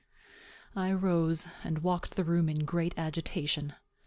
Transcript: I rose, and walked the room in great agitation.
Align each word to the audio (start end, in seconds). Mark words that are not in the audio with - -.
I 0.75 0.91
rose, 0.93 1.45
and 1.63 1.77
walked 1.83 2.15
the 2.15 2.23
room 2.23 2.49
in 2.49 2.65
great 2.65 2.97
agitation. 2.97 3.75